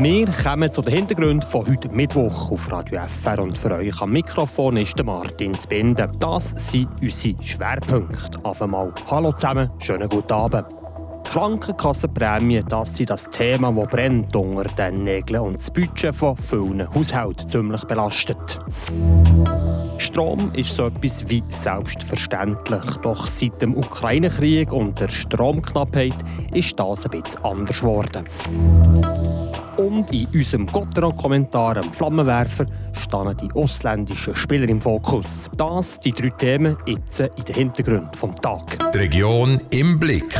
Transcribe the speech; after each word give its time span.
Wir 0.00 0.26
kommen 0.26 0.70
zu 0.70 0.80
den 0.80 0.94
Hintergründen 0.94 1.42
von 1.50 1.66
heute 1.66 1.88
Mittwoch 1.88 2.52
auf 2.52 2.70
Radio 2.70 3.00
FR 3.00 3.42
und 3.42 3.58
für 3.58 3.72
euch 3.72 4.00
am 4.00 4.12
Mikrofon 4.12 4.76
ist 4.76 4.96
der 4.96 5.04
Martin 5.04 5.56
Spinde. 5.56 6.08
Das 6.20 6.50
sind 6.50 6.88
unsere 7.02 7.42
Schwerpunkte. 7.42 8.38
Auf 8.44 8.62
einmal 8.62 8.92
Hallo 9.10 9.32
zusammen, 9.32 9.68
schönen 9.80 10.08
guten 10.08 10.32
Abend. 10.32 10.66
Krankenkassenprämie, 11.24 12.62
das 12.68 13.00
ist 13.00 13.10
das 13.10 13.28
Thema, 13.28 13.72
das 13.72 13.88
brennt 13.88 14.36
unter 14.36 14.64
den 14.64 15.02
Nägeln 15.02 15.40
und 15.40 15.56
das 15.56 15.68
Budget 15.68 16.14
von 16.14 16.36
vielen 16.36 16.88
Haushalten 16.94 17.48
ziemlich 17.48 17.82
belastet. 17.84 18.60
Strom 19.98 20.52
ist 20.54 20.76
so 20.76 20.86
etwas 20.86 21.28
wie 21.28 21.42
selbstverständlich. 21.48 22.84
Doch 23.02 23.26
seit 23.26 23.60
dem 23.60 23.76
Ukraine-Krieg 23.76 24.72
und 24.72 25.00
der 25.00 25.08
Stromknappheit 25.08 26.14
ist 26.54 26.78
das 26.78 27.04
ein 27.04 27.20
bisschen 27.20 27.44
anders 27.44 27.80
geworden. 27.80 28.24
Und 29.78 30.12
in 30.12 30.26
unserem 30.34 30.66
Gotteron-Kommentar 30.66 31.76
am 31.76 31.92
Flammenwerfer 31.92 32.66
stehen 32.92 33.36
die 33.40 33.52
ausländischen 33.52 34.34
Spieler 34.34 34.68
im 34.68 34.80
Fokus. 34.80 35.48
Das 35.56 36.00
die 36.00 36.10
drei 36.10 36.30
Themen 36.30 36.76
jetzt 36.84 37.20
in 37.20 37.44
den 37.46 37.54
Hintergrund 37.54 38.16
vom 38.16 38.34
Tag. 38.34 38.92
Die 38.92 38.98
Region 38.98 39.60
im 39.70 40.00
Blick. 40.00 40.34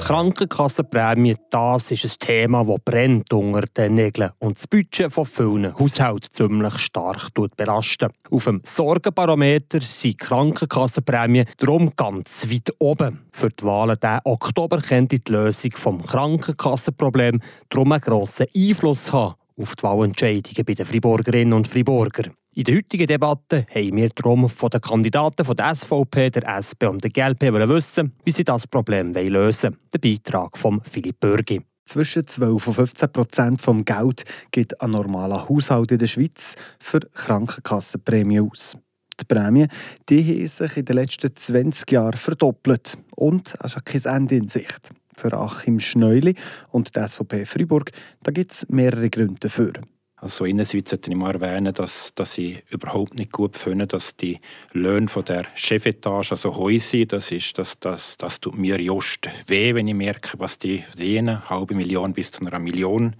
Die 0.00 0.06
Krankenkassenprämie, 0.06 1.36
das 1.50 1.90
ist 1.90 2.04
ein 2.04 2.26
Thema, 2.26 2.64
das 2.64 2.76
brennt 2.84 3.32
unter 3.34 3.60
den 3.60 3.96
Nägeln 3.96 4.30
und 4.40 4.56
das 4.56 4.66
Budget 4.66 5.12
von 5.12 5.26
vielen 5.26 5.78
Haushalten 5.78 6.32
ziemlich 6.32 6.78
stark 6.78 7.28
belastet. 7.34 8.12
Auf 8.30 8.44
dem 8.44 8.62
Sorgenbarometer 8.64 9.82
sind 9.82 10.18
Krankenkassenprämien 10.18 11.46
darum 11.58 11.92
ganz 11.94 12.48
weit 12.50 12.72
oben. 12.78 13.26
Für 13.30 13.50
die 13.50 13.62
Wahlen 13.62 13.98
diesen 14.02 14.20
Oktober 14.24 14.80
könnte 14.80 15.20
die 15.20 15.32
Lösung 15.32 15.70
des 15.70 16.06
Krankenkassenproblems 16.06 17.44
darum 17.68 17.92
einen 17.92 18.00
grossen 18.00 18.46
Einfluss 18.56 19.12
haben 19.12 19.34
auf 19.60 19.76
die 19.76 19.82
Wahlentscheidungen 19.82 20.64
bei 20.64 20.74
den 20.74 20.86
Friburgerinnen 20.86 21.52
und 21.52 21.68
Friburger. 21.68 22.30
In 22.52 22.64
der 22.64 22.76
heutigen 22.76 23.06
Debatte 23.06 23.66
haben 23.72 23.96
wir 23.96 24.08
darum 24.08 24.48
von 24.48 24.70
den 24.70 24.80
Kandidaten 24.80 25.44
von 25.44 25.56
der 25.56 25.74
SVP, 25.74 26.30
der 26.30 26.48
SP 26.50 26.90
und 26.90 27.04
der 27.04 27.10
GLP 27.10 27.42
wissen, 27.68 28.12
wie 28.24 28.32
sie 28.32 28.42
das 28.42 28.66
Problem 28.66 29.12
lösen 29.12 29.70
wollen. 29.70 29.78
Der 29.92 29.98
Beitrag 29.98 30.58
von 30.58 30.80
Philipp 30.82 31.20
Bürgi. 31.20 31.60
Zwischen 31.84 32.26
12 32.26 32.66
und 32.66 32.74
15 32.74 33.12
Prozent 33.12 33.66
des 33.66 33.84
Geld 33.84 34.24
geht 34.50 34.80
ein 34.80 34.90
normaler 34.90 35.48
Haushalt 35.48 35.92
in 35.92 35.98
der 35.98 36.06
Schweiz 36.06 36.56
für 36.80 37.00
Krankenkassenprämie 37.00 38.40
aus. 38.40 38.76
Die 39.20 39.24
Prämien 39.24 39.68
die 40.08 40.24
haben 40.24 40.46
sich 40.46 40.76
in 40.76 40.84
den 40.84 40.96
letzten 40.96 41.34
20 41.34 41.90
Jahren 41.90 42.16
verdoppelt 42.16 42.96
und 43.16 43.54
es 43.62 43.76
ist 43.76 43.84
kein 43.84 44.16
Ende 44.16 44.36
in 44.36 44.48
Sicht 44.48 44.90
für 45.20 45.32
Achim 45.32 45.78
Schneuli 45.78 46.34
und 46.70 46.96
die 46.96 47.06
SVP 47.06 47.44
Freiburg. 47.44 47.92
Da 48.22 48.32
gibt 48.32 48.52
es 48.52 48.68
mehrere 48.68 49.10
Gründe 49.10 49.36
dafür. 49.40 49.72
Also 50.20 50.44
einerseits 50.44 50.90
sollte 50.90 51.10
ich 51.10 51.16
mal 51.16 51.34
erwähnen, 51.34 51.72
dass, 51.72 52.12
dass 52.14 52.36
ich 52.36 52.62
überhaupt 52.70 53.18
nicht 53.18 53.32
gut 53.32 53.56
finde, 53.56 53.86
dass 53.86 54.16
die 54.16 54.38
Löhne 54.72 55.08
von 55.08 55.24
der 55.24 55.46
Chefetage 55.54 56.36
so 56.36 56.54
hoch 56.54 56.78
sind. 56.78 57.12
Das, 57.12 57.30
ist, 57.30 57.56
das, 57.58 57.78
das, 57.80 58.18
das 58.18 58.38
tut 58.38 58.58
mir 58.58 58.78
just 58.80 59.26
weh, 59.46 59.74
wenn 59.74 59.88
ich 59.88 59.94
merke, 59.94 60.38
was 60.38 60.58
die 60.58 60.80
verdienen. 60.80 61.48
Halbe 61.48 61.74
Million 61.74 62.12
bis 62.12 62.32
zu 62.32 62.44
einer 62.44 62.58
Million 62.58 63.16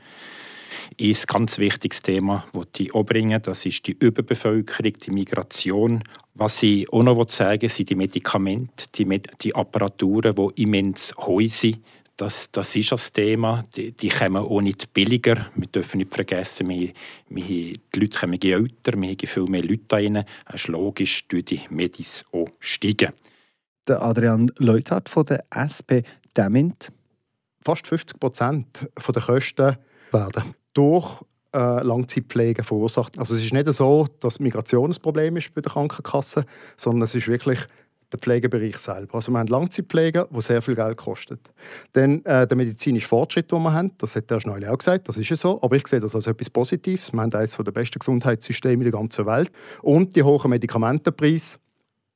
ist 0.99 1.23
ein 1.23 1.39
ganz 1.39 1.59
wichtiges 1.59 2.03
Thema, 2.03 2.45
das 2.53 2.67
die 2.77 2.93
anbringen. 2.93 3.41
Das 3.43 3.65
ist 3.65 3.87
die 3.87 3.97
Überbevölkerung, 3.99 4.93
die 4.93 5.11
Migration. 5.11 6.05
Was 6.41 6.63
ich 6.63 6.91
auch 6.91 7.03
noch 7.03 7.29
sagen 7.29 7.61
will, 7.61 7.69
sind 7.69 7.91
die 7.91 7.95
Medikamente, 7.95 8.87
die, 8.95 9.05
Med 9.05 9.29
die 9.43 9.55
Apparaturen, 9.55 10.35
die 10.35 10.63
immens 10.63 11.15
hoch 11.19 11.43
sind. 11.47 11.85
Das, 12.17 12.49
das 12.51 12.75
ist 12.77 12.93
das 12.93 13.13
Thema. 13.13 13.63
Die, 13.77 13.93
die 13.93 14.09
kommen 14.09 14.39
auch 14.39 14.63
nicht 14.63 14.91
billiger. 14.95 15.51
Wir 15.55 15.67
dürfen 15.67 15.99
nicht 15.99 16.15
vergessen, 16.15 16.67
wir, 16.67 16.93
wir, 17.29 17.75
die 17.75 18.01
Leute 18.01 18.19
kommen 18.19 18.41
älter, 18.43 18.99
wir 18.99 19.09
haben 19.09 19.19
viel 19.19 19.45
mehr 19.45 19.63
Leute 19.63 19.95
rein. 19.95 20.25
Es 20.47 20.63
ist 20.63 20.69
logisch, 20.69 21.29
dass 21.29 21.45
die 21.45 21.61
Medis 21.69 22.25
auch 22.33 22.49
steigen. 22.59 23.13
Der 23.87 24.01
Adrian 24.01 24.51
Leuthardt 24.57 25.11
von 25.11 25.27
der 25.27 25.45
SP 25.53 26.09
Demint. 26.35 26.91
Fast 27.63 27.87
50 27.87 28.19
Prozent 28.19 28.89
der 28.97 29.23
Kosten 29.23 29.77
werden 30.11 30.55
durch 30.73 31.21
äh, 31.55 31.83
Langzeitpflege 31.83 32.63
verursacht. 32.63 33.19
Also 33.19 33.35
es 33.35 33.45
ist 33.45 33.53
nicht 33.53 33.73
so, 33.73 34.07
dass 34.21 34.41
Migration 34.41 34.91
ein 34.91 35.03
Problem 35.03 35.37
ist 35.37 35.55
bei 35.55 35.61
der 35.61 35.73
Krankenkasse, 35.73 36.45
sondern 36.77 37.03
es 37.03 37.15
ist 37.15 37.29
wirklich 37.29 37.61
der 38.13 38.19
Pflegebereich 38.19 38.77
selber. 38.79 39.17
Also 39.17 39.31
wir 39.31 39.39
haben 39.39 39.47
Langzeitpflege, 39.47 40.29
die 40.31 40.43
sehr 40.43 40.63
viel 40.63 40.75
Geld 40.75 40.97
kostet. 40.97 41.41
Dann 41.93 42.25
äh, 42.25 42.47
der 42.47 42.57
medizinische 42.57 43.07
Fortschritt, 43.07 43.51
den 43.53 43.63
wir 43.63 43.73
haben, 43.73 43.93
das 43.99 44.17
hat 44.17 44.31
der 44.31 44.41
Schneule 44.41 44.71
auch 44.71 44.79
gesagt, 44.79 45.09
das 45.09 45.17
ist 45.17 45.29
ja 45.29 45.37
so, 45.37 45.63
aber 45.63 45.77
ich 45.77 45.87
sehe 45.87 46.01
das 46.01 46.15
als 46.15 46.27
etwas 46.27 46.51
Positives. 46.51 47.13
Wir 47.13 47.21
haben 47.21 47.33
eines 47.33 47.57
der 47.57 47.73
besten 47.73 47.99
Gesundheitssysteme 47.99 48.75
in 48.85 48.91
der 48.91 48.93
ganzen 48.93 49.27
Welt. 49.27 49.51
Und 49.83 50.17
die 50.17 50.23
hohen 50.23 50.51
Medikamentenpreise, 50.51 51.59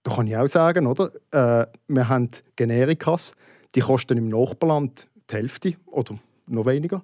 da 0.03 0.15
kann 0.15 0.27
ich 0.27 0.37
auch 0.37 0.49
sagen, 0.49 0.87
oder? 0.87 1.11
Äh, 1.31 1.67
wir 1.89 2.09
haben 2.09 2.31
Generikas, 2.57 3.33
die 3.75 3.81
kosten 3.81 4.19
im 4.19 4.29
Nachbarland 4.29 5.09
die 5.31 5.35
Hälfte 5.35 5.75
oder 5.87 6.19
noch 6.47 6.67
weniger. 6.67 7.03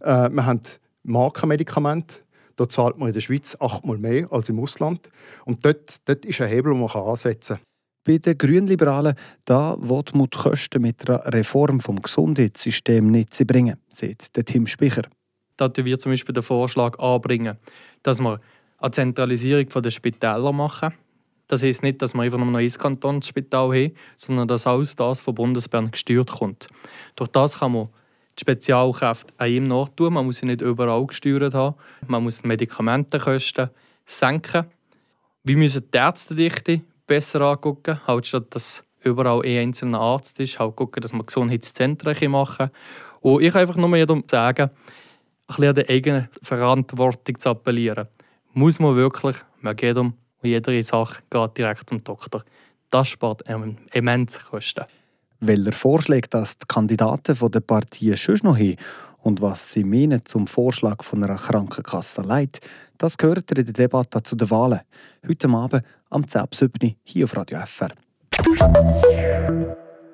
Äh, 0.00 0.30
wir 0.30 0.46
haben 0.46 0.62
Markenmedikamente. 1.02 2.22
Da 2.56 2.68
zahlt 2.68 2.98
man 2.98 3.08
in 3.08 3.14
der 3.14 3.20
Schweiz 3.20 3.56
achtmal 3.60 3.98
mehr 3.98 4.30
als 4.30 4.48
im 4.48 4.60
Ausland. 4.60 5.08
Und 5.44 5.64
dort, 5.64 5.96
dort 6.06 6.24
ist 6.24 6.40
ein 6.40 6.48
Hebel, 6.48 6.72
den 6.72 6.80
man 6.80 6.90
ansetzen 6.90 7.56
kann. 7.56 7.64
Bei 8.04 8.18
den 8.18 8.36
Grünliberalen 8.36 9.14
da 9.44 9.76
will 9.78 10.02
man 10.14 10.26
die 10.26 10.36
Kosten 10.36 10.82
mit 10.82 11.08
einer 11.08 11.24
Reform 11.32 11.78
des 11.78 12.02
Gesundheitssystems 12.02 13.10
nicht 13.10 13.46
bringen, 13.46 13.76
sagt 13.88 14.36
der 14.36 14.44
Tim 14.44 14.66
Spicher. 14.66 15.02
Da 15.56 15.70
wir 15.76 15.98
zum 15.98 16.10
Beispiel 16.10 16.32
den 16.32 16.42
Vorschlag 16.42 16.98
anbringen, 16.98 17.56
dass 18.02 18.20
wir 18.20 18.40
eine 18.78 18.90
Zentralisierung 18.90 19.68
der 19.82 19.90
Spitäler 19.90 20.52
machen. 20.52 20.94
Das 21.46 21.62
heisst 21.62 21.82
nicht, 21.82 22.02
dass 22.02 22.14
wir 22.14 22.22
einfach 22.22 22.38
nur 22.38 22.58
ein 22.58 22.68
Kantonsspital 22.70 23.68
haben, 23.68 23.92
sondern 24.16 24.48
dass 24.48 24.66
alles 24.66 24.96
das 24.96 25.20
von 25.20 25.34
Bundesbern 25.34 25.90
gesteuert 25.90 26.32
kommt. 26.32 26.66
Durch 27.14 27.28
das 27.30 27.58
kann 27.58 27.72
man 27.72 27.88
die 28.38 28.40
Spezialkräfte 28.40 29.32
an 29.36 29.50
ihm 29.50 29.68
nachtun. 29.68 30.14
Man 30.14 30.26
muss 30.26 30.38
sie 30.38 30.46
nicht 30.46 30.60
überall 30.60 31.06
gesteuert 31.06 31.54
haben. 31.54 31.76
Man 32.06 32.22
muss 32.22 32.42
die 32.42 32.48
Medikamentenkosten 32.48 33.70
senken. 34.06 34.66
Wir 35.44 35.56
müssen 35.56 35.84
die 35.92 35.98
Ärztedichte 35.98 36.82
besser 37.06 37.40
angucken, 37.42 38.00
halt 38.06 38.26
statt 38.26 38.46
dass 38.50 38.84
überall 39.02 39.42
ein 39.42 39.58
einzelner 39.58 40.00
Arzt 40.00 40.38
ist, 40.40 40.58
halt 40.58 40.76
gucken, 40.76 41.00
dass 41.00 41.12
wir 41.12 41.24
Gesundheitszentren 41.24 42.30
machen 42.30 42.70
Und 43.20 43.42
ich 43.42 43.52
kann 43.52 43.62
einfach 43.62 43.76
nur 43.76 43.88
mehr 43.88 44.06
sagen, 44.26 44.70
ein 44.70 44.70
bisschen 45.46 45.68
an 45.68 45.74
die 45.74 45.88
eigene 45.88 46.28
Verantwortung 46.42 47.38
zu 47.38 47.50
appellieren. 47.50 48.08
Muss 48.52 48.78
man 48.78 48.96
wirklich, 48.96 49.36
man 49.60 49.76
geht 49.76 49.96
um 49.96 50.14
jede 50.42 50.82
Sache 50.82 51.22
geht 51.30 51.58
direkt 51.58 51.88
zum 51.88 52.02
Doktor. 52.02 52.44
Das 52.90 53.08
spart 53.08 53.42
immens 53.92 54.40
Kosten 54.44 54.84
welcher 55.42 55.72
Vorschläge 55.72 56.28
das 56.28 56.56
die 56.56 56.66
Kandidaten 56.66 57.36
der 57.50 57.60
Partien 57.60 58.16
schon 58.16 58.38
noch 58.42 58.56
haben 58.56 58.76
und 59.18 59.40
was 59.40 59.72
sie 59.72 59.84
meinen 59.84 60.24
zum 60.24 60.46
Vorschlag 60.46 61.02
von 61.02 61.22
einer 61.22 61.36
Krankenkasse 61.36 62.22
leid, 62.22 62.60
das 62.98 63.18
gehört 63.18 63.50
in 63.50 63.64
der 63.64 63.72
Debatte 63.74 64.22
zu 64.22 64.36
den 64.36 64.50
Wahlen. 64.50 64.80
Heute 65.26 65.48
Abend 65.48 65.84
am 66.10 66.22
10.7. 66.22 66.94
hier 67.02 67.24
auf 67.24 67.36
Radio 67.36 67.60
FR. 67.64 67.90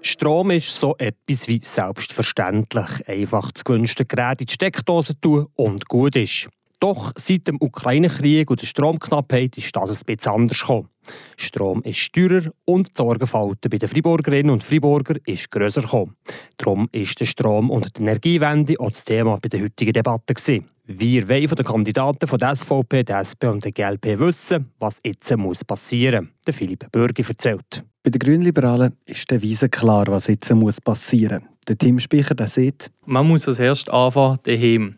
Strom 0.00 0.50
ist 0.52 0.74
so 0.74 0.94
etwas 0.96 1.48
wie 1.48 1.60
selbstverständlich. 1.62 3.06
Einfach 3.06 3.50
das 3.52 3.64
gewünschte 3.64 4.06
Gerät 4.06 4.40
in 4.40 4.46
die 4.46 4.52
Steckdose 4.52 5.20
tun 5.20 5.46
und 5.54 5.88
gut 5.88 6.16
ist. 6.16 6.48
Doch 6.80 7.12
seit 7.16 7.48
dem 7.48 7.56
Ukraine-Krieg 7.60 8.50
und 8.50 8.60
der 8.62 8.66
Stromknappheit 8.66 9.58
ist 9.58 9.74
das 9.74 9.90
ein 9.90 10.16
bisschen 10.16 10.32
anders 10.32 10.60
gekommen. 10.60 10.88
Strom 11.36 11.82
ist 11.82 12.12
teurer 12.12 12.50
und 12.64 12.88
die 12.88 12.92
Sorgenfalten 12.94 13.70
bei 13.70 13.78
den 13.78 13.88
Friburgerinnen 13.88 14.50
und 14.50 14.62
Friburger 14.62 15.16
ist 15.26 15.50
grösser 15.50 15.82
gekommen. 15.82 16.16
Darum 16.56 16.88
ist 16.92 17.18
der 17.18 17.26
Strom- 17.26 17.70
und 17.70 17.96
die 17.96 18.02
Energiewende 18.02 18.74
auch 18.78 18.90
das 18.90 19.04
Thema 19.04 19.38
bei 19.40 19.48
der 19.48 19.62
heutigen 19.62 19.92
Debatte. 19.92 20.34
Gewesen. 20.34 20.68
Wir 20.90 21.28
wollen 21.28 21.48
von 21.48 21.56
den 21.56 21.66
Kandidaten 21.66 22.26
von 22.26 22.38
der 22.38 22.56
SVP, 22.56 23.02
der 23.02 23.20
SP 23.20 23.44
und 23.48 23.64
der 23.64 23.72
GLP 23.72 24.18
wissen, 24.18 24.70
was 24.78 25.00
jetzt 25.04 25.36
muss 25.36 25.64
passieren 25.64 26.24
muss. 26.24 26.44
Der 26.46 26.54
Philipp 26.54 26.90
Bürgi 26.92 27.24
erzählt. 27.28 27.84
Bei 28.02 28.10
den 28.10 28.18
Grünliberalen 28.18 28.96
ist 29.04 29.30
der 29.30 29.42
Wiese 29.42 29.68
klar, 29.68 30.06
was 30.08 30.28
jetzt 30.28 30.50
muss 30.54 30.80
passieren 30.80 31.42
muss. 31.42 31.58
Der 31.68 31.76
Tim 31.76 31.98
Speicher 31.98 32.34
der 32.34 32.46
sieht, 32.46 32.90
man 33.04 33.28
muss 33.28 33.46
als 33.46 33.58
erstes 33.58 33.92
anfangen 33.92 34.38
daheim. 34.44 34.96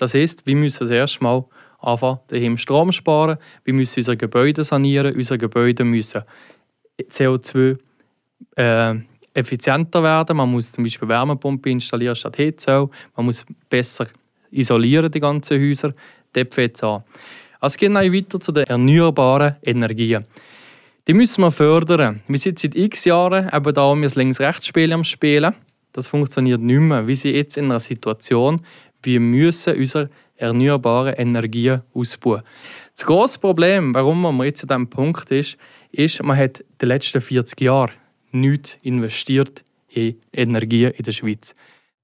Das 0.00 0.14
heisst, 0.14 0.46
wir 0.46 0.56
müssen 0.56 0.78
das 0.80 0.88
erste 0.88 1.22
Mal 1.22 1.44
anfangen, 1.78 2.20
daheim 2.28 2.56
Strom 2.56 2.90
sparen. 2.90 3.36
Wir 3.64 3.74
müssen 3.74 4.00
unsere 4.00 4.16
Gebäude 4.16 4.64
sanieren. 4.64 5.14
Unsere 5.14 5.36
Gebäude 5.36 5.84
müssen 5.84 6.22
CO2 6.98 7.76
äh, 8.56 8.94
effizienter 9.34 10.02
werden. 10.02 10.38
Man 10.38 10.50
muss 10.50 10.72
zum 10.72 10.84
Beispiel 10.84 11.06
Wärmepumpe 11.06 11.68
installieren 11.68 12.16
statt 12.16 12.38
Heizöl. 12.38 12.88
Man 13.14 13.26
muss 13.26 13.44
besser 13.68 14.06
isolieren 14.50 15.10
die 15.10 15.20
ganzen 15.20 15.60
Häuser. 15.60 15.92
Dort 16.32 16.54
fängt 16.54 16.76
es 16.76 16.82
an. 16.82 17.04
Also 17.60 17.76
gehen 17.76 17.92
wir 17.92 18.10
weiter 18.10 18.40
zu 18.40 18.52
den 18.52 18.64
erneuerbaren 18.64 19.56
Energien. 19.62 20.24
Die 21.06 21.12
müssen 21.12 21.42
wir 21.42 21.50
fördern. 21.50 22.22
Wir 22.26 22.38
sind 22.38 22.58
seit 22.58 22.74
x 22.74 23.04
Jahren 23.04 23.50
eben 23.52 23.74
da 23.74 23.84
um 23.84 24.00
das 24.00 24.14
Links-Rechts-Spiel 24.14 24.94
am 24.94 25.04
Spielen. 25.04 25.54
Das 25.92 26.08
funktioniert 26.08 26.60
nicht 26.60 26.80
mehr. 26.80 27.06
Wir 27.06 27.16
sind 27.16 27.34
jetzt 27.34 27.56
in 27.56 27.66
einer 27.66 27.80
Situation, 27.80 28.62
wir 29.02 29.20
müssen 29.20 29.76
unsere 29.76 30.10
erneuerbaren 30.36 31.14
Energien 31.14 31.82
ausbauen. 31.94 32.42
Das 32.94 33.04
grosse 33.04 33.38
Problem, 33.38 33.94
warum 33.94 34.20
man 34.20 34.46
jetzt 34.46 34.62
an 34.62 34.68
diesem 34.68 34.90
Punkt 34.90 35.30
ist, 35.30 35.56
ist, 35.92 36.22
man 36.22 36.36
hat 36.36 36.60
in 36.60 36.66
den 36.82 36.88
letzten 36.88 37.20
40 37.20 37.60
Jahren 37.60 37.92
nichts 38.32 38.76
investiert 38.82 39.64
in 39.88 40.16
Energien 40.32 40.92
in 40.92 41.04
der 41.04 41.12
Schweiz. 41.12 41.54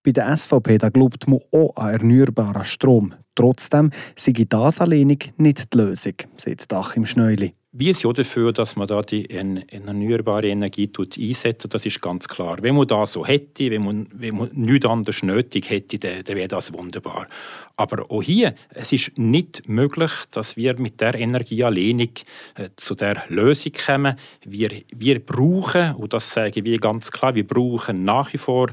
Bei 0.03 0.13
der 0.13 0.37
SVP 0.37 0.79
da 0.79 0.89
glaubt 0.89 1.27
man 1.29 1.41
auch 1.51 1.77
an 1.77 1.93
erneuerbaren 1.93 2.65
Strom. 2.65 3.15
Trotzdem 3.35 3.91
sei 4.17 4.33
das 4.49 4.81
alleinig 4.81 5.33
nicht 5.37 5.75
die 5.75 5.79
Lösung, 5.79 6.15
sagt 6.37 6.73
Achim 6.73 7.07
Schneuli. 7.07 7.55
Wir 7.79 7.93
sind 7.93 8.07
auch 8.07 8.15
dafür, 8.15 8.55
dass 8.55 8.75
man 8.77 8.87
da 8.87 9.03
die 9.03 9.29
erneuerbare 9.29 10.49
Energie 10.49 10.91
einsetzt. 10.99 11.75
Das 11.75 11.85
ist 11.85 12.01
ganz 12.01 12.27
klar. 12.27 12.57
Wenn 12.63 12.75
man 12.75 12.87
das 12.87 13.13
so 13.13 13.27
hätte, 13.27 13.71
wenn 13.71 13.85
man, 13.85 14.09
wenn 14.15 14.35
man 14.35 14.49
nichts 14.55 14.87
anderes 14.87 15.23
nötig 15.23 15.69
hätte, 15.69 15.99
dann, 15.99 16.25
dann 16.25 16.37
wäre 16.37 16.49
das 16.49 16.73
wunderbar. 16.73 17.29
Aber 17.77 18.11
auch 18.11 18.23
hier, 18.23 18.55
es 18.71 18.93
ist 18.93 19.19
nicht 19.19 19.69
möglich, 19.69 20.11
dass 20.31 20.57
wir 20.57 20.79
mit 20.81 21.03
der 21.03 21.17
Energie 21.17 21.65
alleinig 21.65 22.25
äh, 22.55 22.71
zu 22.77 22.95
der 22.95 23.25
Lösung 23.29 23.73
kommen. 23.73 24.17
Wir, 24.43 24.71
wir 24.95 25.21
brauchen, 25.21 25.97
und 25.97 26.15
das 26.15 26.31
sage 26.31 26.63
ich 26.65 26.81
ganz 26.81 27.11
klar, 27.11 27.35
wir 27.35 27.47
brauchen 27.47 28.05
nach 28.05 28.33
wie 28.33 28.39
vor 28.39 28.71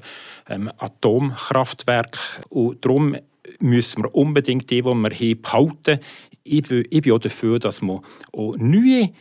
ähm, 0.47 0.71
Atomkraftwerke. 0.77 2.19
Und 2.47 2.85
darum 2.85 3.17
müssen 3.59 4.03
wir 4.03 4.15
unbedingt 4.15 4.69
die, 4.69 4.81
die 4.81 4.85
wir 4.85 4.91
haben, 4.93 5.41
behalten. 5.41 5.99
Ich 6.45 6.67
bin, 6.67 6.85
ich 6.89 7.01
bin 7.01 7.13
auch 7.13 7.19
dafür, 7.19 7.57
dass 7.57 7.81
man 7.81 8.01
auch 8.33 8.55
neue 8.57 9.03
äh, 9.03 9.11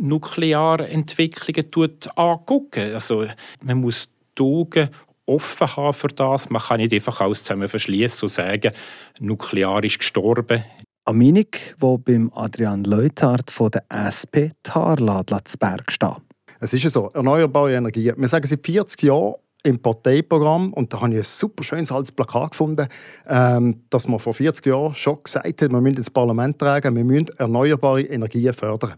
Nuklearentwicklungen 0.00 1.98
angucken. 2.16 2.94
Also, 2.94 3.26
man 3.62 3.80
muss 3.80 4.08
die 4.36 4.42
Augen 4.42 4.88
offen 5.26 5.76
haben 5.76 5.92
für 5.92 6.08
das. 6.08 6.50
Man 6.50 6.60
kann 6.60 6.78
nicht 6.78 6.92
einfach 6.92 7.20
alles 7.20 7.44
zusammen 7.44 7.68
verschließen 7.68 8.22
und 8.22 8.32
sagen, 8.32 8.72
nuklear 9.20 9.84
ist 9.84 9.98
gestorben. 9.98 10.64
Eine 11.06 11.18
Meinung, 11.18 11.46
die 11.52 11.98
beim 12.04 12.30
Adrian 12.34 12.84
Leuthard 12.84 13.50
von 13.50 13.70
der 13.70 13.84
SP 13.92 14.50
zu 14.62 15.58
Berg 15.58 15.92
steht. 15.92 16.16
Es 16.60 16.72
ist 16.72 16.82
ja 16.82 16.90
so, 16.90 17.10
erneuerbare 17.12 17.74
Energie. 17.74 18.12
Wir 18.16 18.28
sagen 18.28 18.46
seit 18.46 18.64
40 18.64 19.02
Jahren, 19.02 19.34
im 19.64 19.78
Parteiprogramm, 19.78 20.72
und 20.74 20.92
da 20.92 21.00
habe 21.00 21.12
ich 21.12 21.18
ein 21.18 21.24
super 21.24 21.64
schönes 21.64 21.90
altes 21.90 22.12
Plakat 22.12 22.52
gefunden, 22.52 22.86
ähm, 23.26 23.82
dass 23.90 24.06
man 24.06 24.18
vor 24.18 24.34
40 24.34 24.64
Jahren 24.66 24.94
schon 24.94 25.18
gesagt 25.24 25.46
hat, 25.46 25.72
wir 25.72 25.80
müssen 25.80 25.96
ins 25.96 26.10
Parlament 26.10 26.58
tragen, 26.58 26.94
wir 26.94 27.04
müssen 27.04 27.30
erneuerbare 27.38 28.02
Energien 28.02 28.52
fördern. 28.52 28.94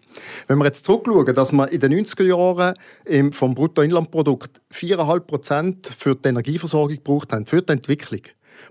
Wenn 0.49 0.59
wir 0.59 0.65
jetzt 0.65 0.85
zurückschauen, 0.85 1.35
dass 1.35 1.53
wir 1.53 1.71
in 1.71 1.81
den 1.81 1.95
90er 1.95 2.25
Jahren 2.25 3.33
vom 3.33 3.55
Bruttoinlandprodukt 3.55 4.61
4,5 4.73 5.21
Prozent 5.21 5.91
für 5.97 6.17
die 6.17 6.29
Energieversorgung 6.29 6.97
gebraucht 6.97 7.33
haben, 7.33 7.47
für 7.47 7.63
die 7.63 7.73
Entwicklung. 7.73 8.23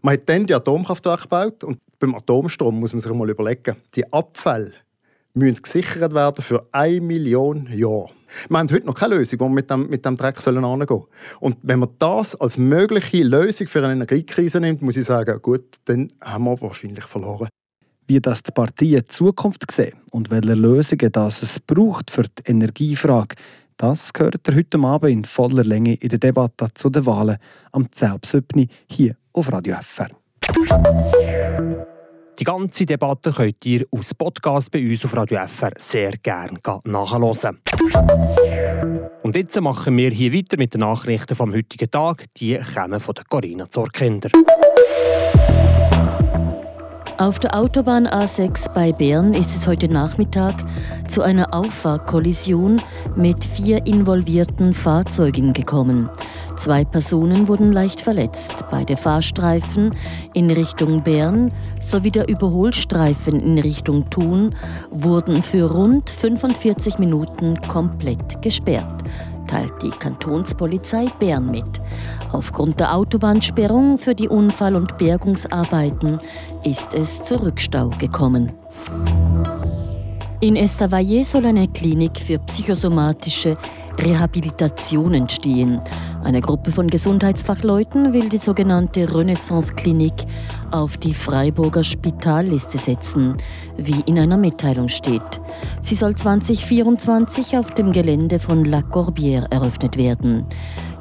Man 0.02 0.16
hat 0.16 0.28
dann 0.28 0.46
die 0.46 0.54
Atomkraftwerke 0.54 1.24
gebaut 1.24 1.64
und 1.64 1.80
beim 2.00 2.14
Atomstrom 2.16 2.80
muss 2.80 2.94
man 2.94 3.00
sich 3.00 3.14
mal 3.14 3.30
überlegen, 3.30 3.78
die 3.96 4.12
Abfälle 4.12 4.74
müssen 5.36 5.62
gesichert 5.62 6.14
werden 6.14 6.42
für 6.42 6.66
eine 6.72 7.02
Million 7.02 7.68
Jahre. 7.72 8.10
Wir 8.50 8.60
haben 8.60 8.70
heute 8.72 8.86
noch 8.86 8.96
keine 8.96 9.16
Lösung, 9.16 9.40
wo 9.40 9.46
wir 9.46 9.50
mit 9.54 9.70
dem, 9.70 9.90
mit 9.90 10.06
dem 10.06 10.18
Dreck 10.18 10.46
angehen 10.46 10.64
sollen. 10.64 11.04
Und 11.40 11.58
wenn 11.62 11.80
man 11.80 11.90
das 12.00 12.36
als 12.36 12.58
mögliche 12.58 13.24
Lösung 13.24 13.68
für 13.68 13.84
eine 13.84 13.94
Energiekrise 13.94 14.60
nimmt, 14.60 14.82
muss 14.82 14.98
ich 14.98 15.06
sagen, 15.06 15.42
gut, 15.42 15.64
dann 15.86 16.08
haben 16.22 16.46
wir 16.46 16.60
wahrscheinlich 16.62 17.06
verloren. 17.06 17.50
Wie 18.08 18.20
das 18.20 18.44
die 18.44 18.52
Partien 18.52 19.04
Zukunft 19.08 19.72
sehen 19.72 19.98
und 20.12 20.30
welche 20.30 20.54
Lösungen 20.54 21.12
das 21.12 21.42
es 21.42 21.60
braucht 21.60 22.12
für 22.12 22.24
die 22.24 22.44
Energiefrage, 22.52 23.36
das 23.78 24.14
gehört 24.14 24.48
heute 24.54 24.80
Abend 24.80 25.12
in 25.12 25.26
voller 25.26 25.64
Länge 25.64 25.96
in 25.96 26.10
der 26.10 26.20
Debatte 26.20 26.68
zu 26.74 26.90
den 26.90 27.06
Wahlen 27.06 27.38
am 27.72 27.92
10. 27.92 28.20
hier 28.88 29.18
auf 29.34 29.52
Radio 29.52 29.76
FR. 29.82 30.10
Die 32.38 32.44
ganze 32.44 32.86
Debatte 32.86 33.32
könnt 33.32 33.66
ihr 33.66 33.86
aus 33.92 34.14
Podcast 34.14 34.70
bei 34.70 34.80
uns 34.80 35.06
auf 35.06 35.16
Radio 35.16 35.40
FR 35.48 35.72
sehr 35.78 36.12
gerne 36.18 36.60
nachhören. 36.84 37.62
Und 39.24 39.36
jetzt 39.36 39.60
machen 39.62 39.96
wir 39.96 40.10
hier 40.10 40.34
weiter 40.34 40.58
mit 40.58 40.74
den 40.74 40.82
Nachrichten 40.82 41.34
vom 41.34 41.54
heutigen 41.54 41.90
Tag. 41.90 42.26
Die 42.36 42.58
kommen 42.58 43.00
von 43.00 43.16
der 43.16 43.24
Corinna 43.24 43.70
Zorkinder. 43.70 44.30
Auf 47.18 47.40
der 47.40 47.56
Autobahn 47.56 48.06
A6 48.06 48.70
bei 48.74 48.92
Bern 48.92 49.34
ist 49.34 49.56
es 49.56 49.66
heute 49.66 49.88
Nachmittag 49.88 50.56
zu 51.08 51.22
einer 51.22 51.54
Auffahrkollision 51.54 52.82
mit 53.16 53.46
vier 53.46 53.86
involvierten 53.86 54.74
Fahrzeugen 54.74 55.54
gekommen. 55.54 56.10
Zwei 56.58 56.86
Personen 56.86 57.48
wurden 57.48 57.72
leicht 57.72 58.02
verletzt. 58.02 58.66
Beide 58.72 58.96
Fahrstreifen 58.96 59.94
in 60.34 60.50
Richtung 60.50 61.04
Bern 61.04 61.52
sowie 61.82 62.12
der 62.12 62.30
Überholstreifen 62.30 63.40
in 63.40 63.60
Richtung 63.60 64.10
Thun 64.10 64.56
wurden 64.90 65.44
für 65.44 65.70
rund 65.70 66.10
45 66.10 66.98
Minuten 66.98 67.62
komplett 67.68 68.42
gesperrt, 68.42 69.04
teilt 69.48 69.74
die 69.82 69.90
Kantonspolizei 69.90 71.06
Bern 71.20 71.52
mit. 71.52 71.82
Aufgrund 72.32 72.80
der 72.80 72.96
Autobahnsperrung 72.96 74.00
für 74.00 74.16
die 74.16 74.30
Unfall- 74.30 74.76
und 74.76 74.98
Bergungsarbeiten 74.98 76.20
ist 76.64 76.94
es 76.94 77.24
zu 77.24 77.42
Rückstau 77.42 77.90
gekommen. 78.00 78.54
In 80.42 80.56
Estavayer 80.56 81.24
soll 81.24 81.46
eine 81.46 81.68
Klinik 81.68 82.18
für 82.18 82.40
psychosomatische 82.40 83.56
Rehabilitation 83.98 85.14
entstehen. 85.14 85.80
Eine 86.24 86.42
Gruppe 86.42 86.72
von 86.72 86.88
Gesundheitsfachleuten 86.88 88.14
will 88.14 88.30
die 88.30 88.38
sogenannte 88.38 89.14
Renaissance-Klinik 89.14 90.14
auf 90.72 90.98
die 90.98 91.14
Freiburger 91.14 91.84
Spitalliste 91.84 92.78
setzen, 92.78 93.38
wie 93.78 94.02
in 94.06 94.18
einer 94.20 94.38
Mitteilung 94.38 94.90
steht. 94.90 95.22
Sie 95.82 95.96
soll 95.96 96.16
2024 96.16 97.58
auf 97.58 97.72
dem 97.74 97.92
Gelände 97.92 98.40
von 98.40 98.66
La 98.66 98.80
Corbière 98.80 99.52
eröffnet 99.52 99.98
werden. 99.98 100.46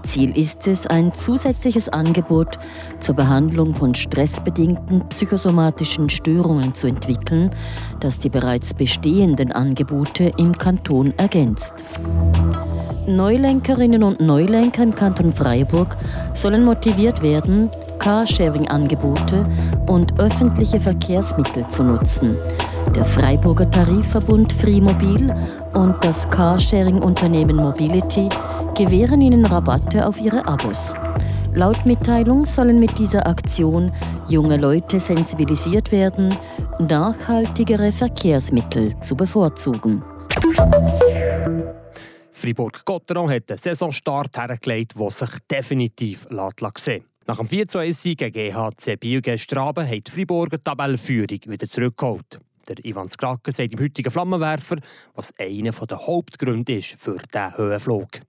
Ziel 0.05 0.37
ist 0.37 0.67
es, 0.67 0.87
ein 0.87 1.13
zusätzliches 1.13 1.89
Angebot 1.89 2.59
zur 3.01 3.15
Behandlung 3.15 3.75
von 3.75 3.95
stressbedingten 3.95 5.09
psychosomatischen 5.09 6.11
Störungen 6.11 6.75
zu 6.75 6.87
entwickeln, 6.87 7.51
das 8.01 8.19
die 8.19 8.29
bereits 8.29 8.75
bestehenden 8.75 9.51
Angebote 9.53 10.33
im 10.37 10.57
Kanton 10.57 11.15
ergänzt. 11.17 11.73
Neulenkerinnen 13.07 14.03
und 14.03 14.21
Neulenker 14.21 14.83
im 14.83 14.95
Kanton 14.95 15.33
Freiburg 15.33 15.97
sollen 16.35 16.65
motiviert 16.65 17.23
werden, 17.23 17.71
Carsharing-Angebote 17.99 19.47
und 19.87 20.19
öffentliche 20.19 20.81
Verkehrsmittel 20.81 21.67
zu 21.69 21.83
nutzen. 21.83 22.37
Der 22.95 23.05
Freiburger 23.05 23.71
Tarifverbund 23.71 24.53
Freemobil 24.53 25.35
und 25.75 25.95
das 26.03 26.29
Carsharing-Unternehmen 26.31 27.57
Mobility 27.57 28.29
gewähren 28.75 29.21
ihnen 29.21 29.45
Rabatte 29.45 30.07
auf 30.07 30.21
ihre 30.21 30.47
Abos. 30.47 30.95
Laut 31.55 31.87
Mitteilung 31.87 32.45
sollen 32.45 32.81
mit 32.81 32.99
dieser 32.99 33.27
Aktion 33.27 33.93
junge 34.29 34.57
Leute 34.57 34.99
sensibilisiert 34.99 35.93
werden, 35.93 36.35
nachhaltigere 36.81 37.93
Verkehrsmittel 37.93 38.99
zu 39.01 39.15
bevorzugen. 39.15 40.03
Fribourg-Gotteron 42.45 43.31
hat 43.31 43.51
einen 43.51 43.57
Saisonstart 43.57 44.37
hergelegt, 44.37 44.93
der 44.99 45.11
sich 45.11 45.31
definitiv 45.51 46.27
sehen 46.77 47.05
Nach 47.27 47.39
dem 47.39 47.49
4 47.49 47.95
sieg 47.95 48.19
gegen 48.19 48.53
GHC 48.53 48.97
Biel 49.01 49.39
Straben 49.39 49.89
hat 49.89 50.07
die 50.07 50.11
Fribourger 50.11 50.63
Tabellenführung 50.63 51.41
wieder 51.47 51.67
zurückgeholt. 51.67 52.39
Der 52.69 52.85
Ivan 52.85 53.09
Skracker 53.09 53.51
sagt 53.51 53.73
im 53.73 53.81
heutigen 53.81 54.11
Flammenwerfer, 54.11 54.77
was 55.15 55.33
einer 55.39 55.71
der 55.73 56.07
Hauptgründe 56.07 56.77
ist 56.77 56.97
für 56.99 57.17
diesen 57.17 57.57
Höhenflug. 57.57 58.21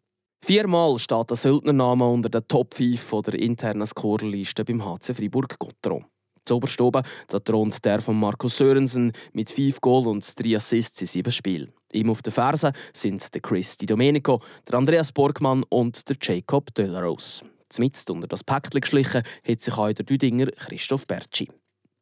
Viermal 0.45 0.97
steht 0.97 1.29
der 1.29 1.35
Söldnername 1.35 2.07
unter 2.07 2.29
den 2.29 2.47
Top 2.47 2.73
5 2.73 3.21
der 3.25 3.33
internen 3.33 3.85
Scorerliste 3.85 4.63
beim 4.63 4.85
HC 4.85 5.13
Fribourg-Gotteron. 5.13 6.05
Zuoberst 6.45 6.79
oben 6.79 7.03
da 7.27 7.39
thront 7.39 7.83
der 7.83 7.99
von 7.99 8.17
Markus 8.17 8.59
Sörensen 8.59 9.11
mit 9.33 9.51
5 9.51 9.81
Goal 9.81 10.07
und 10.07 10.39
3 10.39 10.55
Assists 10.55 11.01
in 11.01 11.07
7 11.07 11.31
Spielen. 11.33 11.73
Ihm 11.93 12.09
auf 12.09 12.21
den 12.21 12.33
Fersen 12.33 12.73
sind 12.93 13.33
der 13.33 13.41
Chris 13.41 13.77
Di 13.77 13.85
Domenico, 13.85 14.41
der 14.67 14.77
Andreas 14.77 15.11
Borgmann 15.11 15.63
und 15.69 16.09
der 16.09 16.17
Jacob 16.21 16.73
Delarose. 16.73 17.45
Zmitzt 17.69 18.09
unter 18.09 18.27
das 18.27 18.43
Päckchen 18.43 18.81
geschlichen 18.81 19.23
hat 19.47 19.61
sich 19.61 19.77
auch 19.77 19.91
der 19.91 20.05
Düdinger 20.05 20.47
Christoph 20.51 21.07
Bertschi. 21.07 21.49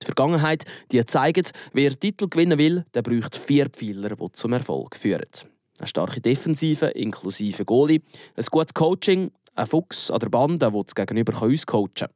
Die 0.01 0.05
Vergangenheit 0.05 0.65
die 0.91 1.05
zeigt, 1.05 1.53
wer 1.71 1.97
Titel 1.97 2.27
gewinnen 2.27 2.57
will, 2.57 2.85
der 2.93 3.01
braucht 3.01 3.37
vier 3.37 3.69
Pfeiler, 3.69 4.15
die 4.15 4.31
zum 4.33 4.53
Erfolg 4.53 4.95
führen. 4.95 5.23
Eine 5.79 5.87
starke 5.87 6.21
Defensive 6.21 6.87
inklusive 6.87 7.65
Goalie, 7.65 8.01
ein 8.35 8.45
gutes 8.51 8.73
Coaching, 8.73 9.31
ein 9.55 9.67
Fuchs 9.67 10.11
an 10.11 10.19
der 10.19 10.29
Bande, 10.29 10.69
der 10.69 10.83
das 10.83 10.95
Gegenüber 10.95 11.41
uns 11.41 11.65
coachen 11.65 11.93
kann. 11.95 12.09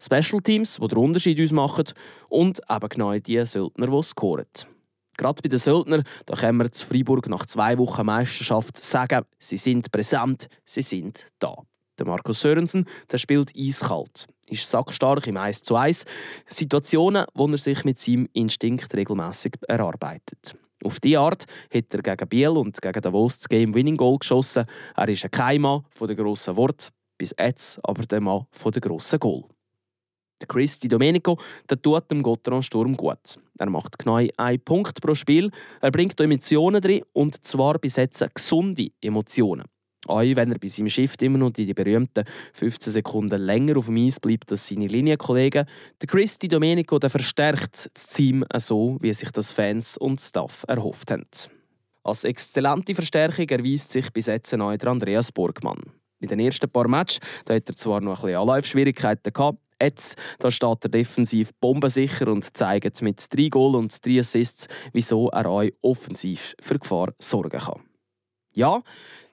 Special 0.00 0.40
Teams, 0.40 0.78
die 0.80 0.88
den 0.88 0.98
Unterschied 0.98 1.40
ausmachen 1.40 1.86
und 2.28 2.60
eben 2.70 2.88
genau 2.88 3.18
die 3.18 3.44
Söldner, 3.44 3.86
die 3.86 4.02
scoren. 4.02 4.46
Gerade 5.16 5.42
bei 5.42 5.48
den 5.48 5.58
Söldnern, 5.58 6.04
da 6.26 6.34
können 6.34 6.58
wir 6.58 6.70
zu 6.70 6.86
Freiburg 6.86 7.28
nach 7.28 7.46
zwei 7.46 7.78
Wochen 7.78 8.06
Meisterschaft 8.06 8.76
sagen, 8.76 9.24
sie 9.38 9.56
sind 9.56 9.90
präsent, 9.90 10.48
sie 10.64 10.82
sind 10.82 11.26
da. 11.38 11.56
Der 11.98 12.06
Markus 12.06 12.40
Sörensen 12.40 12.86
der 13.10 13.18
spielt 13.18 13.52
eiskalt, 13.56 14.26
ist 14.48 14.68
sackstark 14.68 15.26
im 15.26 15.36
1 15.36 15.62
zu 15.62 15.76
1, 15.76 16.04
Situationen, 16.48 17.26
wo 17.34 17.46
er 17.46 17.56
sich 17.56 17.84
mit 17.84 18.00
seinem 18.00 18.28
Instinkt 18.32 18.92
regelmäßig 18.94 19.52
erarbeitet. 19.68 20.56
Auf 20.82 21.00
diese 21.00 21.20
Art 21.20 21.44
hat 21.72 21.94
er 21.94 22.02
gegen 22.02 22.28
Biel 22.28 22.48
und 22.48 22.80
gegen 22.82 23.00
Davos 23.00 23.38
das 23.38 23.48
Game-Winning-Goal 23.48 24.18
geschossen. 24.18 24.66
Er 24.96 25.08
ist 25.08 25.30
kein 25.30 25.62
Mann 25.62 25.84
von 25.90 26.08
den 26.08 26.16
grossen 26.16 26.56
Worten, 26.56 26.92
bis 27.16 27.34
jetzt 27.38 27.78
aber 27.82 28.02
der 28.02 28.20
Mann 28.20 28.46
von 28.50 28.72
den 28.72 28.82
grossen 28.82 29.18
Goal. 29.18 29.44
Der 30.40 30.48
Chris 30.48 30.78
Di 30.78 30.88
Domenico 30.88 31.38
der 31.68 31.80
tut 31.80 32.10
dem 32.10 32.22
Gotteron 32.22 32.62
Sturm 32.62 32.96
gut. 32.96 33.38
Er 33.58 33.70
macht 33.70 33.98
genau 33.98 34.16
einen 34.36 34.60
Punkt 34.60 35.00
pro 35.00 35.14
Spiel, 35.14 35.50
er 35.80 35.90
bringt 35.90 36.20
Emotionen 36.20 36.80
drin 36.80 37.02
und 37.12 37.44
zwar 37.44 37.78
bis 37.78 37.96
jetzt 37.96 38.24
gesunde 38.34 38.88
Emotionen. 39.00 39.64
Auch 40.06 40.20
wenn 40.20 40.52
er 40.52 40.58
bei 40.58 40.68
seinem 40.68 40.88
Shift 40.88 41.22
immer 41.22 41.38
noch 41.38 41.50
die 41.50 41.72
berühmten 41.72 42.24
15 42.54 42.92
Sekunden 42.92 43.40
länger 43.40 43.78
auf 43.78 43.86
dem 43.86 43.96
Eis 43.96 44.20
bleibt 44.20 44.50
als 44.50 44.68
seine 44.68 44.86
Linienkollegen, 44.86 45.66
der 46.00 46.08
Chris 46.08 46.38
Di 46.38 46.48
Domenico 46.48 46.98
der 46.98 47.10
verstärkt 47.10 47.90
das 47.94 48.06
Team 48.08 48.44
so, 48.56 48.98
wie 49.00 49.12
sich 49.12 49.30
das 49.30 49.52
Fans 49.52 49.96
und 49.96 50.20
Staff 50.20 50.64
erhofft 50.68 51.10
haben. 51.10 51.24
Als 52.02 52.24
exzellente 52.24 52.94
Verstärkung 52.94 53.48
erweist 53.48 53.92
sich 53.92 54.12
bis 54.12 54.26
jetzt 54.26 54.52
neu 54.52 54.76
der 54.76 54.90
Andreas 54.90 55.32
Burgmann. 55.32 55.80
In 56.20 56.28
den 56.28 56.40
ersten 56.40 56.70
paar 56.70 56.88
Matches 56.88 57.20
da 57.44 57.54
hat 57.54 57.68
er 57.68 57.76
zwar 57.76 58.00
noch 58.00 58.18
ein 58.18 58.26
bisschen 58.26 58.40
Anlaufschwierigkeiten 58.40 59.32
gehabt, 59.32 59.58
jetzt 59.80 60.16
da 60.38 60.50
steht 60.50 60.84
er 60.84 60.88
defensiv 60.88 61.50
bombensicher 61.60 62.28
und 62.28 62.56
zeigt 62.56 63.02
mit 63.02 63.26
drei 63.34 63.48
Goal 63.48 63.76
und 63.76 64.04
drei 64.04 64.20
Assists, 64.20 64.68
wieso 64.92 65.28
er 65.28 65.50
euch 65.50 65.72
offensiv 65.82 66.54
für 66.60 66.78
Gefahr 66.78 67.12
sorgen 67.18 67.60
kann. 67.60 67.80
Ja, 68.54 68.82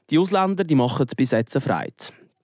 die 0.09 0.17
Ausländer 0.17 0.63
die 0.63 0.75
machen 0.75 1.07
bis 1.15 1.31
jetzt 1.31 1.57
Freude. 1.61 1.93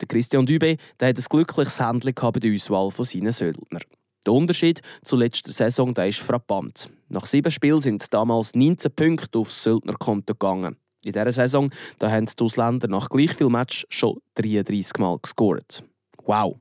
Christian 0.08 0.46
Dübe 0.46 0.78
der 1.00 1.10
hat 1.10 1.18
ein 1.18 1.26
glückliches 1.30 1.80
Händchen 1.80 2.14
bei 2.14 2.40
der 2.40 2.54
Auswahl 2.54 2.92
von 2.92 3.06
seinen 3.06 3.32
Söldner. 3.32 3.80
Der 4.26 4.34
Unterschied 4.34 4.82
zur 5.04 5.20
letzten 5.20 5.52
Saison 5.52 5.94
der 5.94 6.08
ist 6.08 6.20
frappant. 6.20 6.90
Nach 7.10 7.26
sieben 7.26 7.52
Spielen 7.52 7.80
sind 7.80 8.14
damals 8.14 8.54
19 8.54 8.92
Punkte 8.92 9.40
aufs 9.40 9.64
Söldnerkonto 9.64 10.34
gegangen. 10.34 10.78
In 11.06 11.14
dieser 11.14 11.32
Saison 11.32 11.72
da 12.00 12.12
haben 12.12 12.26
die 12.26 12.44
Ausländer 12.44 12.88
nach 12.88 13.10
gleich 13.10 13.34
viel 13.34 13.50
Match 13.50 13.86
schon 13.90 14.20
33 14.36 14.98
Mal 15.00 15.18
gescored. 15.20 15.84
Wow! 16.26 16.60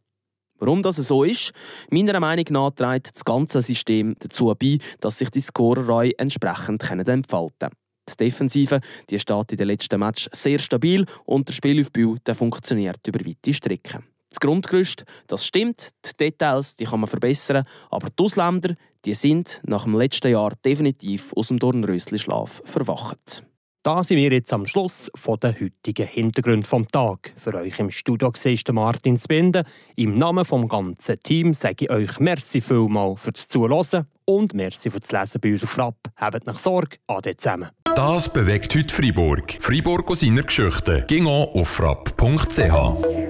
Warum 0.59 0.83
das 0.83 0.97
so 0.97 1.25
ist? 1.25 1.53
Meiner 1.91 2.19
Meinung 2.19 2.47
nach 2.51 2.71
trägt 2.71 3.15
das 3.15 3.25
ganze 3.25 3.61
System 3.61 4.15
dazu 4.19 4.55
bei, 4.59 4.79
dass 5.01 5.19
sich 5.19 5.31
die 5.31 5.41
Scorerei 5.41 6.13
entsprechend 6.17 6.83
entfalten 6.89 7.55
können. 7.59 7.73
Die 8.09 8.17
Defensive 8.17 8.81
die 9.11 9.19
steht 9.19 9.53
in 9.53 9.59
den 9.59 9.67
letzten 9.67 10.01
Match 10.01 10.29
sehr 10.33 10.59
stabil 10.59 11.05
und 11.25 11.49
der 11.49 11.55
Spielaufbau 11.55 12.17
der 12.25 12.35
funktioniert 12.35 13.07
über 13.07 13.25
weite 13.27 13.53
Strecken. 13.53 14.05
Das 14.31 14.41
Grundgerüst, 14.41 15.05
das 15.27 15.45
stimmt, 15.45 15.91
die 16.05 16.17
Details 16.17 16.75
die 16.75 16.85
kann 16.85 17.01
man 17.01 17.09
verbessern, 17.09 17.65
aber 17.91 18.09
die 18.09 18.23
Ausländer 18.23 18.75
die 19.05 19.15
sind 19.15 19.61
nach 19.65 19.85
dem 19.85 19.97
letzten 19.97 20.33
Jahr 20.33 20.53
definitiv 20.65 21.33
aus 21.35 21.49
dem 21.49 21.59
Dornrösli-Schlaf 21.59 22.63
verwacht. 22.65 23.45
Da 23.87 24.03
sind 24.03 24.17
wir 24.17 24.33
jetzt 24.33 24.53
am 24.53 24.67
Schluss 24.67 25.13
von 25.15 25.39
der 25.39 25.55
heutigen 25.61 26.09
Hintergrund 26.09 26.67
vom 26.67 26.89
Tag. 26.89 27.33
Für 27.37 27.55
euch 27.55 27.79
im 27.79 27.93
Studio 27.93 28.33
ist 28.33 28.73
Martin 28.73 29.17
Spinde. 29.17 29.63
Im 29.95 30.19
Namen 30.19 30.45
vom 30.45 30.67
ganzen 30.67 31.23
Team 31.23 31.55
sage 31.55 31.85
ich 31.85 31.91
euch 31.91 32.19
merci 32.19 32.61
vielmal 32.61 33.15
fürs 33.15 33.47
Zuhören 33.47 34.09
und 34.25 34.55
merci 34.55 34.91
fürs 34.91 35.13
Lesen 35.13 35.41
bei 35.41 35.53
uns 35.53 35.63
auf 35.63 35.71
Frapp. 35.71 35.99
Habt 36.17 36.47
nach 36.47 36.59
Sorge, 36.59 36.97
ade 37.07 37.37
zusammen. 37.37 37.69
Das 37.95 38.33
bewegt 38.33 38.75
heute 38.75 38.93
Freiburg. 38.93 39.57
Freiburg 39.61 40.11
aus 40.11 40.19
seiner 40.19 40.43
Geschichte. 40.43 41.05
Ging 41.07 41.29
auf 41.29 41.69
frapp.ch. 41.69 43.26